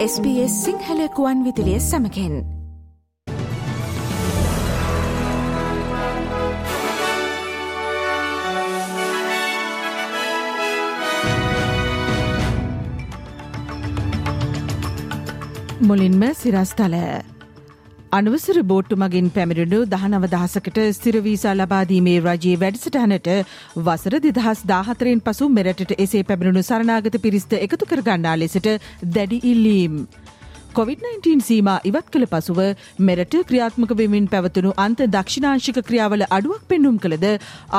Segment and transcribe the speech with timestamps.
[0.00, 2.34] SBS සිංහලකුවන් විදිලිය සමකෙන්.
[15.80, 17.29] මුලින්ම සිරස්තල.
[18.12, 23.28] අනවසර බෝට්ටු මගින් පැමිණුණු දහනව දහසකට ස්තිරවීසා ලබාදීමේ රජයේ වැඩසටහනට
[23.80, 28.68] වසර දෙදහස් දාහතරෙන් පසු මෙරටට එසේ පැමිණුණු සරණාගත පිරිස්ත එකතු කරගන්නා ලෙසට
[29.10, 29.96] දැඩි ඉල්ලීම්.
[30.72, 32.60] COොVID-19 සීම ඉවත් කළ පසුව
[33.04, 37.26] මෙරට ක්‍රියාත්මක වෙමින් පැවතුණු අන්ත දක්ෂිනාංශික ක්‍රියාවල අඩුවක් පෙන්නුම් කළද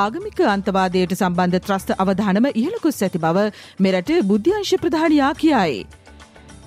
[0.00, 5.82] ආගමික අන්තවාදයට සම්බන්ධ ත්‍රස්ත අවධානම ඉහළකුස් ඇති බව මෙරට බුද්ධ්‍යංශ ප්‍රධානයා කියයි.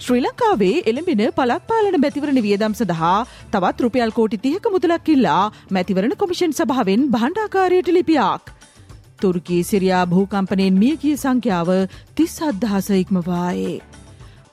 [0.03, 3.19] ශ්‍රී ලංකාවේ එළඹෙන පලත්පාලන මැතිවරණ වියදම් සඳහා
[3.53, 5.43] තවත් රුපියල් කෝටි තියක මුදලක් ඉල්ලා
[5.77, 8.51] මැතිවරණ කොමිෂන් සභාවෙන් බණ්ඩාකාරයට ලිපියක්.
[9.21, 11.71] තුර්කී සිරියා භූකම්පනයෙන් මියගිය සංඛ්‍යාව
[12.15, 13.79] තිස් අදහස ඉක්මවායේ.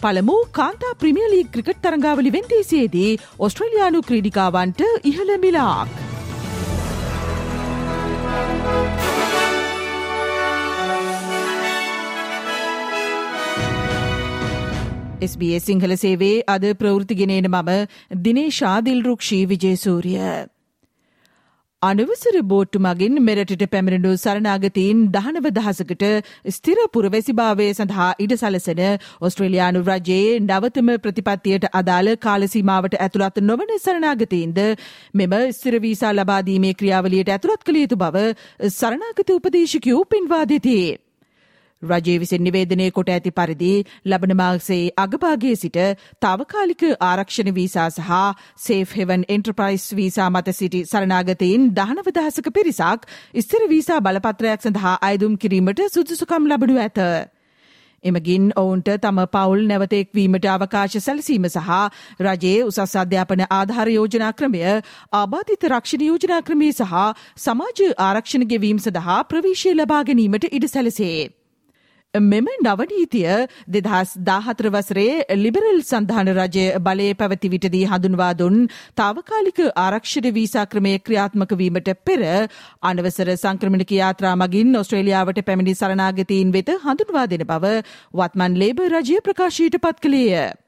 [0.02, 6.11] පළමු කාන්තා ප්‍රමියලී ක්‍රිකට් තරංගාවලි වෙන්දේසියේදී ඔස්ට්‍රලයානු ක්‍රීඩිකාවන්ට ඉහළ මිලාක්.
[15.22, 17.70] SBS සිංහල සේවේ අද ප්‍රවෘතිගෙනන මම
[18.22, 20.26] දිනේශා දිල්රුක්ෂී විජේසූරිය.
[21.82, 26.04] අනවසර බෝට්ටු මගින් මෙරටට පැමිණඩු සරණාගතීන් දහනව දහසකට
[26.52, 28.82] ස්තිර පුරවැසිභාවය සඳහා ඉඩ සලසන
[29.20, 34.60] ඔස්ට්‍රේලයානු රජයේ නවතම ප්‍රතිපත්තියට අදාළ කාලසීමාවට ඇතුළත් නොවන සරණාගතීන්ද
[35.14, 38.26] මෙම ස්තිරවීසා ලබාදීමේ ක්‍රියාවලියට ඇතුළත් කළ යුතු බව
[38.72, 40.92] සරණාගත උපදේශකයූ පෙන්වා දෙතිේ.
[41.82, 43.72] රජයේ විසින් නිවේදනය කොට ඇති පරිදි
[44.06, 45.78] ලබන මාසේ අගභාගයේ සිට
[46.22, 48.22] තාවකාලික ආරක්ෂණ වීසා සහ
[48.60, 53.06] සේෆ් හෙවන් එන්ට්‍රපයිස් වීසා මත සිටි සරණාගතයින් දහනවදහසක පිරිසක්
[53.42, 57.00] ස්තිර වීසා බලපත්‍රයක් සඳහා අයදුම් කිරීමට සුදුසුකම් ලබනු ඇත.
[58.04, 61.68] එමගින් ඔවුන්ට තම පවුල් නැවතෙක්වීමට අවකාශ සැලසීම සහ
[62.20, 64.64] රජයේ උසස් අධ්‍යාපන ආධාර යෝජනා ක්‍රමය
[65.12, 66.96] ආබාධිත රක්ෂණ යෝජනා ක්‍රමේ සහ
[67.40, 71.41] සමාජ ආරක්ෂණ ගෙවීම් සඳහා ප්‍රවේශය ලබා ගැනීමට ඉඩ සැලසේ.
[72.14, 80.28] මෙම නවනීතිය දෙදහස් දාහතර වසරේ ලිබරල් සන්ධාන රජය බලය පැවති විටදී හඳුන්වා දුන් තාවකාලික ආරක්ෂණ
[80.30, 82.20] වීසා ක්‍රමය ක්‍රියාත්මක වීමට පෙර
[82.82, 87.72] අනවසර සංක්‍රමණික යාත්‍රා මගින් ඔස්ට්‍රේලියාවට පැමිණි සරණාගතීන් වෙත හඳුන්වා දෙන බව
[88.14, 90.61] වත්මන් ලේබ රජය ප්‍රකාශයට පත් කළේය.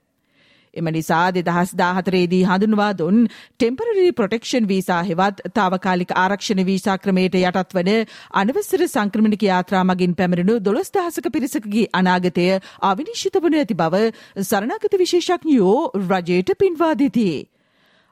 [0.75, 7.75] එම නිසා දෙදහස් දාහතරේදී හඳුන්වා දුන් ටෙම්පරරි ප්‍රොටෙක්ෂන් වීසා හෙවත් තාවකාලික ආරක්ෂණ වීසා ක්‍රමයට යටත්
[7.75, 7.93] වන
[8.35, 12.47] අනවසර සංක්‍රමණික යාත්‍රා මගින් පැමරණු දොළොස් දහසක පිරිසකගේ අනාගතය
[12.85, 14.05] අවිනිශ්ිත වන ඇති බව
[14.45, 17.54] සරණගත විශේෂඥයෝ රජයට පින්වා දෙතිේ.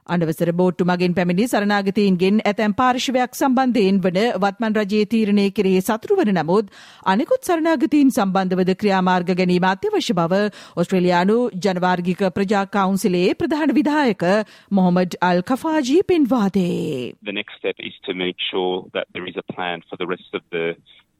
[0.06, 6.32] අනවසර බෝට්ටු මගින් පැමිණි සරණාගතීන්ගෙන් ඇතැම් පාර්ශවයක් සම්බන්ධයෙන් වන වත්මන් රජයේ තීරණය කෙරෙහි සතුරු වන
[6.34, 6.72] නමුත්
[7.06, 10.40] අනෙකුත් සරණාගතීන් සම්බන්ධවද ක්‍රියාමාර්ග ගැනීම අත්‍යවශ්‍ය බව
[10.76, 14.24] ඔස්ට්‍රේලියානු ජනවාර්ගික ප්‍රජා කවුන්සිලේ ප්‍රධාන විධායක
[14.70, 17.14] Mohammed අල් කෆාජී පෙන්වාදේ.
[17.22, 20.34] The next step is to make sure that there is a plan for the rest
[20.34, 20.66] of the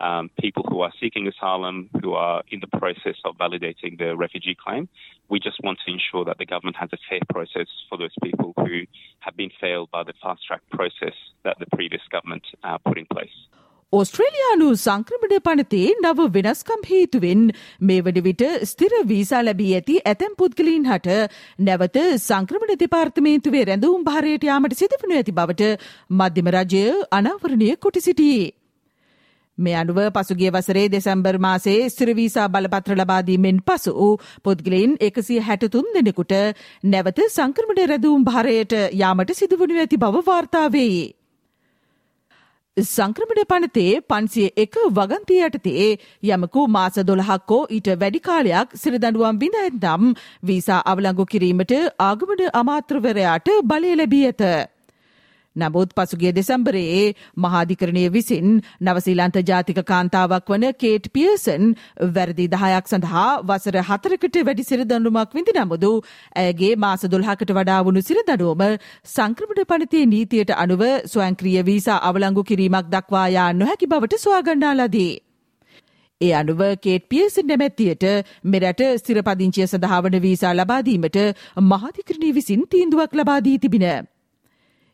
[0.02, 4.56] um, people who are seeking asylum, who are in the process of validating their refugee
[4.64, 4.88] claim.
[5.30, 8.52] We just want to ensure that the government has a fair process for those people
[8.56, 8.82] who
[9.20, 13.06] have been failed by the fast track process that the previous government uh, put in
[13.06, 13.38] place.
[13.92, 17.42] ඔස්ට්‍රේලයානු සංක්‍රමණ පනතේ නව වෙනස්කම් හේතුවෙන්
[17.88, 21.18] මේ වන විට ස්තිර visa ලැබී ඇති ඇතැම් පුද්ගලීන් හට
[21.68, 21.98] නැවත
[22.28, 25.70] සංක්‍රමණ දෙපාර්තමේන්තුවේ රැඳවුම් භාරයට යාමට සිදුවනු ඇති බවට
[26.20, 26.82] මධ්‍යම රජය
[27.18, 28.50] අනාවරණය කොට සිටියේ.
[29.62, 34.10] මේ අනුව පසුගිය වසරේ දෙසැම්බර් මාසේ ස්ත්‍රවීසා බලපත්‍ර ලබාදීමෙන් පසු
[34.42, 36.36] පුද්ගලයින් එකසිය හැටතුන් දෙනෙකුට
[36.86, 40.94] නැවත සංක්‍රමණ රැදවුම් භාරයට යාමට සිදුවනු ඇති බව වාර්තාවේ.
[42.76, 45.88] සංක්‍රමණ පනතේ පන්සිය එක වගන්තිය යටතේ
[46.26, 54.24] යමකු මාස දොළහක්කෝ ඊට වැඩිකාලයක් සිරදඩුවම් බිඳ ඇදම් වීසා අවලංගු කිරීමට ආගමන අමාත්‍රවරයාට බලය ලැබී
[54.26, 54.71] ඇත.
[55.56, 61.74] නමුත් පසුගිය දෙසම්බරයේ මහාධිකරණය විසින් නවසීලන්ත ජාතික කාන්තාවක් වන කේට් පියසන්
[62.10, 65.92] වැරදි දහයක් සඳහා වසර හතරකට වැඩි සිරදඩුමක් විඳි නමුදු
[66.36, 68.64] ඇගේ මාස දොල්හකට වඩා වුණු සිරදඩුවම
[69.06, 75.12] සංක්‍රමණ පනතිය නීතියට අනුව ස්වයංක්‍රිය වීසා අවලංගු කිරීමක් දක්වායා නොහැකි බවට ස්වාගන්නාලදී.
[76.20, 78.04] ඒ අනුව කේට් පියසන් නැමැත්තියට
[78.46, 81.20] මෙරට ස්තිරපදිංචිය සඳහාවන වීසා ලබාදීමට
[81.66, 83.86] මහාධිකරණය විසින් තීන්දුවක් ලබාදී තිබින.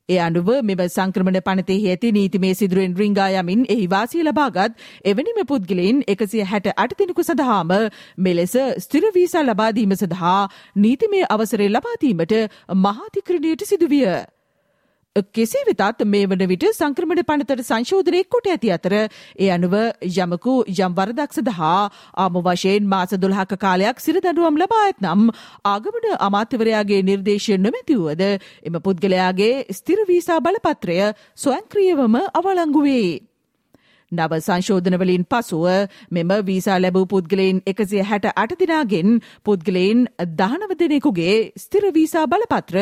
[0.09, 6.01] ඒ අනුව මෙම සංක්‍රමණ පනතේ ඇති නීතිමේ සිදුරුවෙන් රිංගා යමින් එහි වාසිය ලබාගත් එවැනිම පුද්ගලයින්
[6.09, 7.75] එකසිය හැට අට දෙනෙකු සඳහාම
[8.21, 10.41] මෙලෙස ස්තිරවීසා ලබාදීම සඳහා
[10.79, 12.35] නීතිමේ අවසරේ ලබාදීමට
[12.79, 14.09] මහාතිකරණයට සිදුවිය.
[15.33, 20.99] කෙසේ වෙතත් මේ වන විට සංක්‍රමණ පනතට සංශෝධනය කොට ඇති අතර ඒ අනුව යමකු යම්
[20.99, 25.31] වරදක් සඳහා ආම වශයෙන් මාස දොළහක කාලයක් සිරදඩුවම් ලබා ඇත්නම්
[25.67, 31.01] ආගමන අමාත්‍යවරයාගේ නිර්දේශය නොමැතිවුවද එම පුද්ගලයාගේ ස්තිරවීසා බලපත්‍රය
[31.37, 33.28] ස්වයංක්‍රියවම අවලංගුවේ.
[34.13, 35.67] නව සංශෝධනවලින් පසුව
[36.11, 42.79] මෙම වීසා ලැබූ පුද්ගලයින් එකසිය හැට අටදිනාගෙන් පුද්ගලයින් දහනව දෙනෙකුගේ ස්තිර වීසා බලපත්‍ර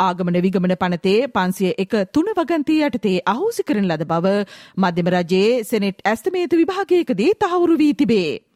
[0.00, 4.36] ආගමන විගමන පනතේ පන්සිය එක තුන වගන්තී යටතේ අහෝසි කරන ලද බව
[4.78, 8.47] මධ්‍යම රජයේ සෙනෙට් ඇස්තමේතු විභාගයකදී තහවුරු වී තිබේ.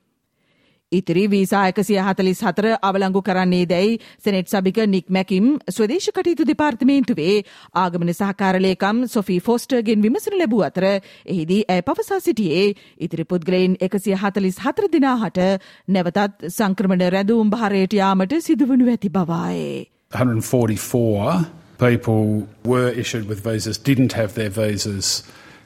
[0.93, 7.37] ඉතිරි වීසා එකසිය හතලිස් හතර අවලංගු කරන්නේ දැයි සෙනෙට් සභික නික් මැකිම් ස්වදේශ කටයුතු දෙපාර්තමේන්තුවේ
[7.77, 12.67] ආගමන සහකාරලේකම් සොෆී ෆෝස්ටර්ගෙන් විමසන ලැබූ අතර එහිදී ඇය පවසා සිටියේ
[13.01, 15.43] ඉතිරි පුද්ගලයින් එකසිය හතලිස් හතර දිනාහට
[15.89, 19.87] නැවතත් සංක්‍රමණ රැඳවුම් භාරයට යාමට සිදුවනු ඇති බවායේ.
[20.13, 21.47] 144
[21.79, 25.23] people were issued with visas, didn't have their visas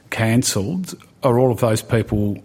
[0.09, 0.95] cancelled.
[1.23, 2.37] Are all of those people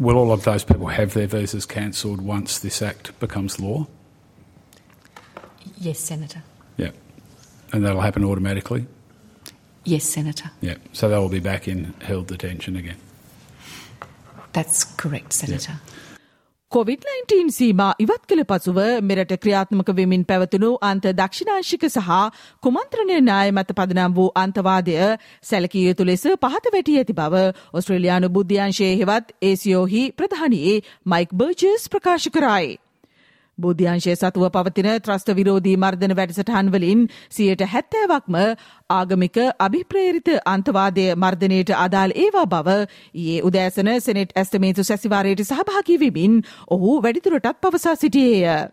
[0.00, 3.86] will all of those people have their visas cancelled once this act becomes law?
[5.78, 6.42] Yes, Senator.
[6.78, 6.90] Yeah.
[7.72, 8.86] And that'll happen automatically?
[9.84, 10.50] Yes, Senator.
[10.62, 10.76] Yeah.
[10.92, 12.96] So they will be back in held detention again.
[14.52, 15.78] That's correct, Senator.
[16.72, 22.10] කොවිD-19 සීමා ඉවත් කළ පසුව මෙරට ක්‍රියාත්මක වෙමින් පැවතුණු අන්ත දක්ෂිනාංශික සහ
[22.62, 24.94] කුමන්ත්‍රණය නාය මත පදනම් වූ අන්තවාදය
[25.44, 27.40] සැලකිය යුතු ලෙස පහත වැටි ඇති බව
[27.72, 30.76] ඔස්ට්‍රේලයානු බුද්ධ්‍යංශයේ හෙවත් ඒසියෝහි ප්‍රධානයේ
[31.06, 32.70] මයික් බර්ජස් ප්‍රකාශ කරයි.
[33.60, 38.36] බුද්ධ්‍යංශය සතුව පවතින ත්‍රස්ත විරෝධී මර්ධන වැඩසටහන් වලින් සියයට හැත්තෑවක්ම
[38.90, 42.76] ආගමික අභිප්‍රේරිත අන්තවාදය මර්ධනයට අදාල් ඒවා බව
[43.24, 46.36] ඒ උදෑසන සෙනෙට් ඇස්තමේතු සැසිවාරයට සහභාගී වෙමින්
[46.68, 48.68] ඔහු වැඩිතුරටත් පවසා සිටියේය.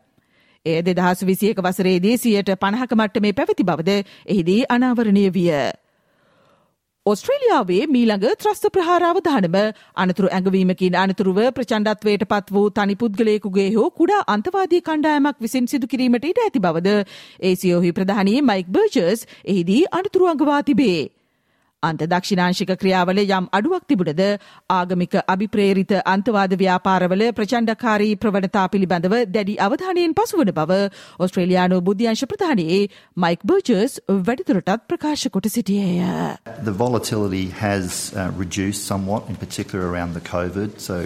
[0.65, 5.51] එය දෙදහස් විසියක වසරේදී සියයට පණහක මට්ටමේ පැවති බවද එහිදී අනාවරණය විය.
[7.09, 9.55] ඔස්ට්‍රේලියාවේ මීළඟ ත්‍රස්ත ප්‍රහාරාවධානම
[9.97, 16.27] අනතුරු ඇඟවීමකින් අනතුරුව ප්‍රචණ්ඩත්වයට පත් වූ තනි පුද්ගලයෙකුගේ හෝ කුඩා අන්තවාදී කණ්ඩායමක් විසින් සිදු කිරීමට
[16.31, 16.95] ඉඩ ඇති බවද
[17.49, 20.99] ඒසියෝහි ප්‍රධානී මයික් බර්ජර්ස් එහිදී අනතුරු අඟවා තිබේ.
[21.86, 24.20] අන්ත දක්ෂිනාංශික ක්‍රියාවල යම් අඩුවක් තිබුණද
[24.74, 30.76] ආගමික අභිප්‍රේරිත අන්තවාද ව්‍යාපාරවල ප්‍රචණ්ඩකාරී ප්‍රවණතා පිළිබඳව දැඩි අවධානයෙන් පසුවන බව
[31.26, 32.78] ඔස්ට්‍රේලියානු බුද්ධ්‍යංශ ප්‍රධානයේ
[33.24, 33.96] මයික් බර්ජර්ස්
[34.28, 36.36] වැඩිදුරටත් ප්‍රකාශ කොට සිටියේය.
[36.70, 41.00] The volatility has uh, reduced somewhat, in particular around the COVID, so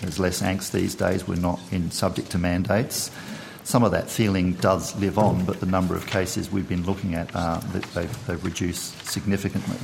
[0.00, 1.26] there's less angst these days.
[1.26, 3.10] We're not in subject to mandates.
[3.64, 7.14] Some of that feeling does live on, but the number of cases we've been looking
[7.14, 7.58] at, uh,
[7.94, 9.80] they've, they've reduced significantly.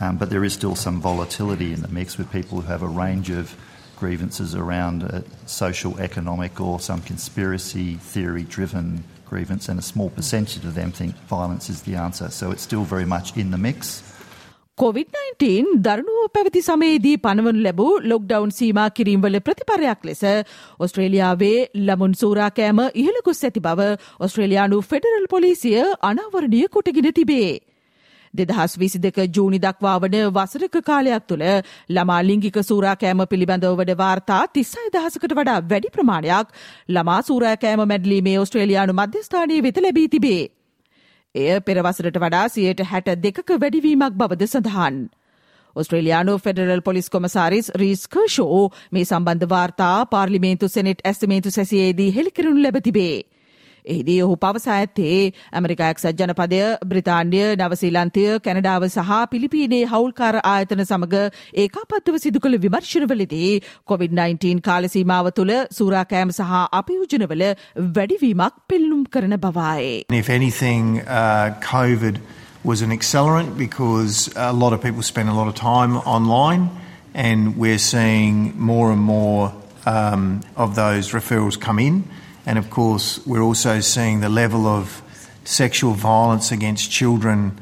[0.00, 2.86] Um, but there is still some volatility in the mix with people who have a
[2.86, 3.56] range of
[3.96, 10.64] grievances around uh, social, economic, or some conspiracy theory driven grievance, and a small percentage
[10.64, 12.30] of them think violence is the answer.
[12.30, 14.02] So it's still very much in the mix.
[14.78, 20.22] කොවිD-19 දරුණුව පැවති සමයේදී පනවනු ලැබූ lockdown සීමා කිරීම්වල ප්‍රතිපරයක් ලෙස
[20.78, 21.56] ඔස්ට්‍රේලියාවේ
[21.86, 23.88] ළමුන් සූරාකෑම ඉහළ ගොස් ඇති බව
[24.26, 27.50] ඔස්ට්‍රේලයානු ෆෙඩරල් පොලිසිය අනාවරණය කොටගෙන තිබේ.
[28.34, 31.44] දෙදහස් විසි දෙක ජූනි දක්වා වන වසරක කාලයක් තුළ
[31.90, 36.54] ළමා ලිංගික සූරාකෑම පිළිබඳව වඩ වාර්තා තිස්සයි දහසකට වඩා වැඩි ප්‍රමාණයක්
[36.88, 40.42] ළමා සූරාකෑම මැඩලීමේ ඔස්ට්‍රේලයානු මධ්‍යස්ථානය වෙත ලැබී තිබේ.
[41.34, 45.08] එය පෙරවසරට වඩා සියයට හැට දෙකක වැඩිවීමක් බවද සඳහන්.
[45.76, 52.80] ඔස්ට්‍රේලයානු ෆෙඩරල් පොලිස් කොමසාරිස් රීස් කර්ෂෝ මේ සම්බන්ධ වාර්තා පාර්ලිමේන්තු සෙනෙට් ඇස්තමේතු සැසියේදී හෙළිකරුණු ලැබ
[52.82, 53.16] තිබේ.
[53.94, 55.18] එහිදී ඔහු පවසා ඇත්තේ
[55.60, 61.16] ඇමරිකා එක්සත් ජනපදය බ්‍රිතාන්්‍ය නවසීලන්තය කැනඩාව සහ පිලිපීනේ හවුල්කාර ආයතන සමඟ
[61.64, 63.52] ඒකාපත්ව සිදු කළ විමර්ශනවලදී
[63.90, 67.46] COොVID-19 කාලසීමාව තුළ සූරාකෑම සහ අපයෝජනවල
[67.98, 70.04] වැඩිවීමක් පෙල්ලුම් කරන බවායේ.
[70.22, 72.20] If anything, uh, COVID
[72.64, 76.68] was an accelerant because a lot of people spend a lot of time online
[77.14, 79.52] and we're seeing more and more
[79.86, 82.04] um, of those referrals come in.
[82.48, 85.02] And of course, we're also seeing the level of
[85.44, 87.52] sexual violence against children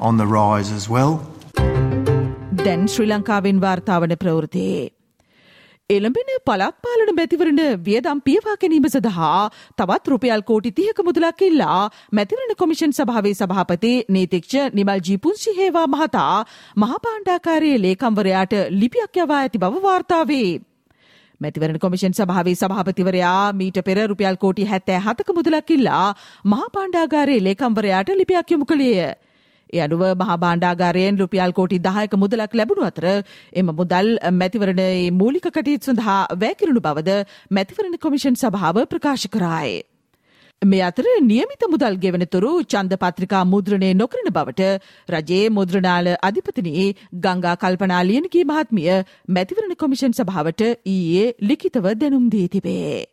[0.00, 1.14] on the rise as well.
[2.64, 4.82] දැන් ශ්‍රී ලංකාවෙන් වාර්තාවන ප්‍රවෘතියේ.
[5.90, 9.38] එළඹෙන පළත් පාලන මැතිවරණ වියදම් පියවා ගැනීම සඳහා
[9.78, 11.80] තවත් රුපියල් කෝටි තියක මුදලක් ඉල්ලා
[12.18, 16.44] මැතිවරණ කොමිෂන් සභාවේ සභාපති නීතික්ෂ නිමල් ජීපුන්සි හේවා මහතා
[16.82, 20.73] මහපාණ්ඩාකාරයේ ලේකම්වරයාට ලිපියක් යවා ඇති බව වාර්තාවේ.
[21.40, 26.06] මැතිවරණ කොමිෂන් සභාවේ සභාපතිවරයා මීට පෙර රුපියල් කෝටි හැත්තෑ හතක මුදලක් ඉල්ලා
[26.46, 29.14] මහා පාණ්ඩාගාරයේ ලේකම්වරයාට ලිපියක් යොමු කළේය.
[29.72, 33.06] ඒ අනුව මහා භාණ්ඩාගාරයෙන් රුපියල් කෝටි දහයක මුදලක් ලැබුණු අතර
[33.54, 37.18] එම මුදල් මැතිවරණයේ මූලික කටයුතු සඳහා වැෑකිරුණු බවද
[37.50, 39.82] මැතිවරණ කොමිෂන් සභාව ප්‍රකාශ කරායි.
[40.62, 44.68] මේ අතර නියමිත මුදල් ගෙවනතුරු චන්ද පත්‍රිකා මුද්‍රණය නොකරන බවට
[45.08, 46.86] රජයේ මුද්‍රණාල අධිපතිනී
[47.24, 48.92] ගංගා කල්පනාලියනගේ මහත්මිය
[49.28, 53.04] මැතිවරණ කොමිෂන් සභාවට ඊයේ ලිඛිතව දැනුම් දී තිබේ.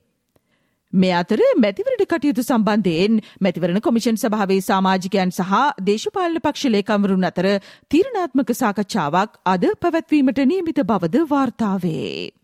[0.94, 7.48] මේ අතර මැතිවරණ කටයුතු සම්බන්ධයෙන් මැතිවරණ කොමිෂන් සභාවේ සමාජිකයන් සහ දේශපාලන පක්ෂ ලේකම්වරුන් අතර
[7.92, 12.41] තීරණාත්මක සාකච්ඡාවක් අද පැවැත්වීමට නියමිත බවද වාර්තාවේ.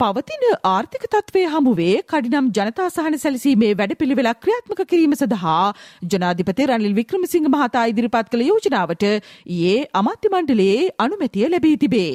[0.00, 5.64] පවතින ආර්ථික තත්ත්වය හමුවේ කඩිනම් ජනතා සහන සැලසීමේ වැඩපිළිවෙලක් ක්‍රියාත්මක කිරීම සඳහා
[6.12, 12.12] ජනාධිපති රනිල් වික්‍රමසිංහ මහතා ඉදිරිපත් කළ යෝජනාවට ඊයේ අමාත්‍ය මණ්ඩලයේ අනුමැතිය ලැබී තිබේ.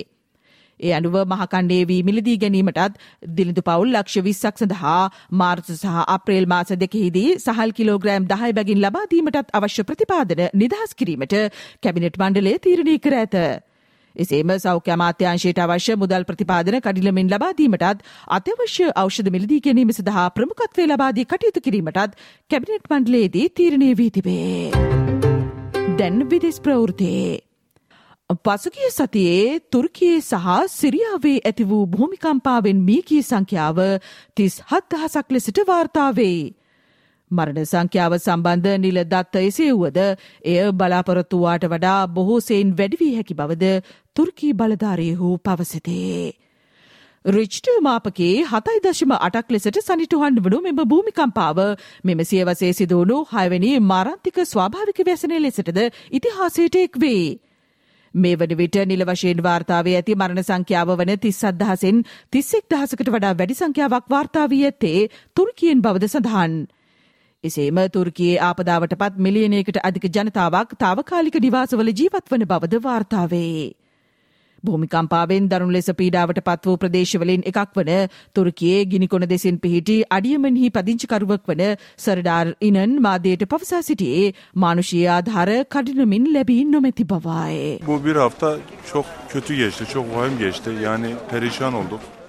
[0.80, 3.04] ඒ අනුව මහකණ්ඩේ වී මිලදී ගැනීමටත්
[3.36, 5.02] දිලිඳු පවුල් ලක්ෂ විස්සක් සඳහා
[5.42, 11.38] මාර්ච සහ අප්‍රේල් මාස දෙකෙහිදී සහල් කිලෝග්‍රෑම් දහයි බැගින් ලබාදීමටත් අවශ්‍ය ප්‍රතිපාදන නිදහස් කිරීමට
[11.84, 13.38] කැබිනට් මණ්ඩලේ තීරණය කර ඇත.
[14.16, 21.26] එසේම සෞඛ්‍ය අමාත්‍යංශයට අවශ්‍ය මුදල් ප්‍රතිපාදන කඩිලමින් ලබාදීමටත් අත්‍යවශ්‍ය ඖෂධ මිලදී ගැනීම සඳහා ප්‍රමුඛත්වය ලබාදී
[21.26, 24.72] කටයුතු කිරීමටත් කැබිනට් මණ්ඩලයේදී තීරණය වී තිබේ.
[25.98, 27.42] දැන් විදෙස් ප්‍රවෘතියේ.
[28.40, 33.80] පසුගිය සතියේ තුර්කියේ සහ සිරියාවේ ඇති වූ භූමිකම්පාවෙන් මීකී සංඛ්‍යාව
[34.36, 36.54] තිස් හත්දහසක් ලෙසට වාර්තාවේ.
[37.34, 40.00] මරණ සංඛ්‍යාව සම්බන්ධ නිල දත්ත එසේ වුවද
[40.46, 43.76] එය බලාපොරොත්තුවාට වඩා බොහෝසෙයින් වැඩිවී හැකි බවද
[44.16, 46.34] තුර්කී බලධාරයහු පවසතේ.
[47.26, 51.60] රිච්ට මාපකේ හතයි දශම අටක් ලෙසට සනිටුහන් වනු මෙම භූමිකම්පාව
[52.04, 55.80] මෙම සියවසේ සිදුවුණු හයවැනි මාරන්තික ස්වාභාවික වැසනය ලෙසටද
[56.12, 57.40] ඉතිහාසයට එක් වේ.
[58.14, 63.34] මේ වන විට නිල වශයෙන් වාර්තාවේ ඇති මරණ සංඛ්‍යාව වන තිස් අදහසෙන් තිස්සෙක් දහසකට වඩා
[63.34, 66.54] වැඩි සංඛ්‍යාවක් වාර්තාවී ඇත්තේ තුර්කියෙන් බවද සඳහන්.
[67.44, 73.64] එසේම තුර්කයේ ආපදාවට පත් මිලියනයකට අධික ජනතාවක් තාවකාලික නිවාසවල ජීවත් වන බවද වාර්තාවේ.
[74.64, 77.92] භූමිකම්පාවෙන් දරුණු ලෙස පීඩාවට පත් වූ ප්‍රදේශවලින් එකක් වන
[78.36, 81.66] තුර්කයේ ගිනිකොන දෙසින් පිහිටි අඩියමෙන්හි පදිංචිකරුවක් වන
[81.98, 87.80] සරඩාර් ඉනන් මාදයට පවසා සිටියේ මානුෂී ආධාර කඩිනමින් ලැබී නොමැති බවායි.
[87.86, 88.58] Bu bir hafta
[88.94, 90.70] çok kötü geçti, çok vahim geçti.
[90.82, 92.23] Yani perişan olduk.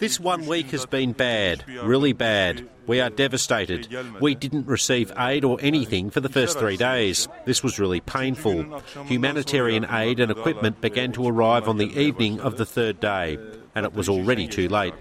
[0.00, 2.68] This one week has been bad, really bad.
[2.86, 3.88] We are devastated.
[4.20, 7.28] We didn't receive aid or anything for the first three days.
[7.46, 8.58] This was really painful.
[9.06, 13.38] Humanitarian aid and equipment began to arrive on the evening of the third day,
[13.74, 14.94] and it was already too late.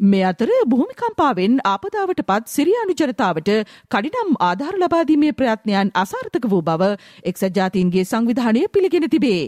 [0.00, 3.48] මේ අතර භූමිකම්පාවෙන් ආපදාවට පත් සිරියානු ජනතාවට
[3.94, 6.90] කඩිනම් ආධාර ලබාදීමේ ප්‍රයත්නයන් අසාර්ථක වූ බව
[7.32, 9.42] එක්සත් ජාතීන්ගේ සංවිධානය පිළිගෙන තිබේ.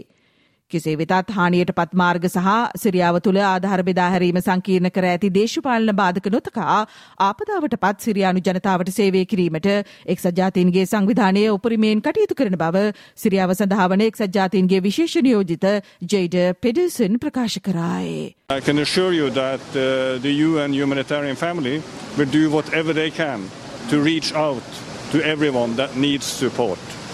[0.70, 2.46] කෙසේ වෙතත් හානියට පත් මාර්ග සහ
[2.82, 6.78] සිරියාව තුළ ආධාර බෙදාහැරීම සංකීර්ණ කර ඇති දේශපාලන බාධක නොතකා
[7.26, 9.68] ආපදාවට පත් සිරියානු ජනතාවට සේවය කිරීමට
[10.14, 12.82] එක්සත් ජාතීන්ගේ සංවිධානය උපරිමයෙන් කටයුතු කරන බව
[13.24, 15.68] සිරියාව සඳහාවන එක්සත් ජාතීන්ගේ විශේෂ නියෝජිත
[16.14, 18.34] ජෙයිඩ පෙඩර්සන් ප්‍රකාශ කරායි.
[18.50, 21.78] I can assure you that uh, the UN humanitarian family
[22.18, 23.50] will do whatever they can
[23.90, 27.05] to reach out to everyone that needs support.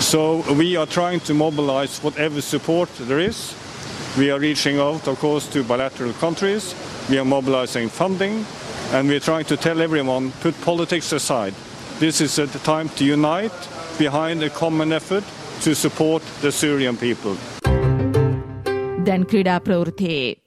[0.00, 3.54] So we are trying to mobilize whatever support there is.
[4.16, 6.74] We are reaching out, of course, to bilateral countries.
[7.10, 8.44] We are mobilizing funding,
[8.92, 11.54] and we are trying to tell everyone put politics aside.
[11.98, 13.52] This is a time to unite
[13.98, 15.24] behind a common effort
[15.62, 17.36] to support the Syrian people.
[19.06, 20.41] දැන් ක්‍රීඩා ප්‍රවෘතියේ.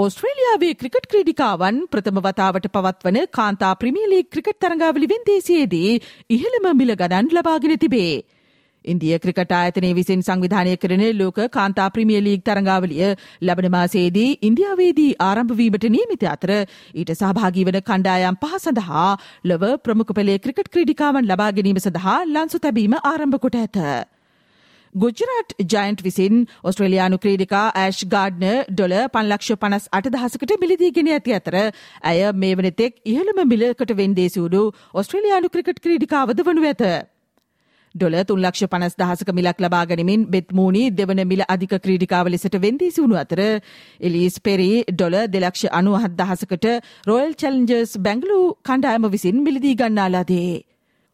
[0.00, 5.90] ඔස්ට්‍රේලියාවේ cricket ක්‍රීඩිකාවන් ප්‍රථම වතාවට පවත්වන කාන්තා ප්‍රමියලි cricket තරඟාවලි වෙන්දේසියේදී
[6.30, 8.12] ඉහළම මිල ගණන් ලබාගෙන තිබේ.
[8.84, 13.10] ඉන්දිය ක්‍රිකට ආයතනය විසින් සංවිධානය කරන ලෝක කාන්තා ප්‍රමිය ලීග් තරඟාවලිය
[13.42, 19.10] ලබන මාසේදී ඉන්දියාවේදී ආරම්භවීමට නියමිත අතර ඊට සහභාගී වන කණ්ඩායම් පහ සඳහා
[19.44, 23.78] ලොව ප්‍රමුඛ පෙළේ ක්‍රිකට් ක්‍රීඩිකාවන් ලබා ගැනීම සඳහා ලන්සු තැබීම ආරම්භ කොට ඇත.
[24.94, 31.56] ගුජරාට් ජයන්ට් විසින් ඔස්ට්‍රලයානු ක්‍රීඩිකා ඇෂ් ගාඩ්න ඩොල පන්ලක්ෂ පනස් අටදහසකට මිලිදීගෙන ඇති අතර
[32.04, 34.62] ඇය මේ වනතෙක් ඉහළම මිලකට වෙන්දේසූඩු
[34.94, 36.82] ඔස්ට්‍රලයානු ක්‍රිකට් ක්‍රීඩිකාවද වනු ඇත.
[37.94, 43.16] ඩොල තුන්ලක්ෂ පනස් දහසක මිලක් ලබා ගනිමින් බෙත්මූනි දෙවන මිල අධික ක්‍රීඩිකාව ලෙසට වෙන්දේසි වුණු
[43.16, 43.40] අතර
[44.00, 46.66] එලිස් පෙරි ඩොල දෙලක්ෂ අනුවහත් දහසකට
[47.06, 50.52] රොයල් චැලන්ජර්ස් බැංගලු කණ්ඩායම විසින් මිලදී ගන්නාලාදේ.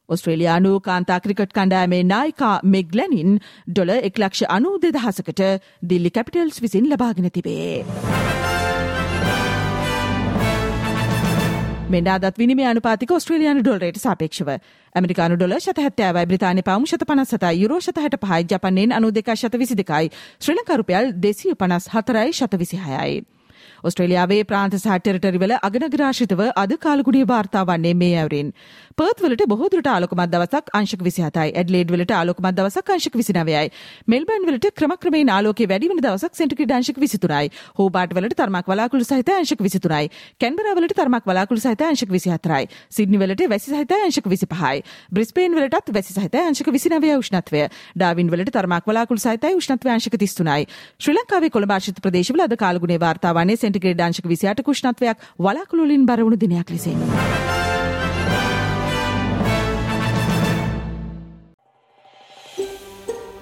[0.09, 5.43] ඔස්ට්‍රේලයානු කාන්තා ක්‍රිකට් කණ්ඩායමේ නායිකා මෙග්ලැනින් ඩොල එක්ලක්ෂ අනු දෙදහසකට
[5.85, 7.85] දිල්ලි කැපිටල්ස් විසින් ලබාගෙන තිබේ.
[11.89, 14.49] මෙඩාදත් විනිම අනුපාතික ස්ට්‍රේලියයානු ඩොල්රේට සාපේක්ෂව
[14.95, 19.77] ඇමරිකානු ඩොල ශතහැත්තෑවයි බ්‍රතාාන පවම් ශත පනස්සතයි යුරෝ ශතහට පහයි ජපන්නෙන් අනු දෙක ශත විසි
[19.77, 23.25] දෙකයි ශ්‍රලකරුපයල් දෙසිය පනස් හතරයි ශත විසිහයයි.
[23.83, 28.53] ඔස්ට්‍රේලියාවේ ප්‍රාන්ත සහ ටෙරිටරිවල අගනගරාශිතව අද කාලගුණිය වාර්තා වන්නේ මේ ඇවරින්.
[28.99, 31.53] පර්ත්වලට බොහෝදුරට ආලොකමත් දවසක් අංශක විසිහතයි.
[31.53, 33.71] ඇඩ්ලේඩ් වලට ආලොකමත් දවසක් අංශක විසිනවයයි.
[34.09, 37.51] මෙල්බන් වලට ක්‍රමක්‍රමයෙන් ආලෝකයේ වැඩිවන දවසක් සෙන්ටිග්‍රේඩ් අංශක විසිතුරයි.
[37.79, 40.11] හෝබාට් වලට තරමක් වලාකුළු සහිත අංශක විසිතුරයි.
[40.41, 42.65] කැන්බරා වලට තරමක් වලාකුළු සහිත අංශක විසිහතරයි.
[42.91, 44.83] සිඩ්නි වලට වැසි සහිත අංශක විසිපහයි.
[45.13, 47.67] බ්‍රිස්බේන් වලටත් වැසි සහිත අංශක විසිනවය උෂ්ණත්වය.
[47.97, 50.67] ඩාවින් වලට තරමක් වලාකුළු සහිතයි උෂ්ණත්වය අංශක තිස්තුනයි.
[50.99, 56.07] ශ්‍රී ලංකාවේ කොළඹ ආශ්‍රිත ප්‍රදේශවල අද කාලගුණේ වාර්තා වන්නේ සෙන්ටිග්‍රේඩ් අංශක 28 උෂ්ණත්වයක් වලාකුළු වලින්
[56.07, 56.99] බර වුණු දිනයක් ලෙසින්.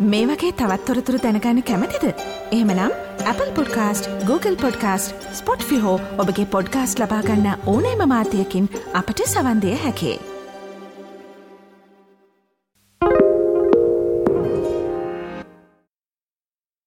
[0.05, 2.05] මේ වගේ තවත්තොරතුරු දැනගන්න කැමතිද.
[2.53, 2.93] එහෙමනම්
[3.25, 5.33] Apple podcast Google podcast
[5.71, 10.34] Spotify ඔබගේ පොඩ්කාස්ට ලබාගන්න ඕනෑම මාතයකින් අපට සවන්දය හැකේ.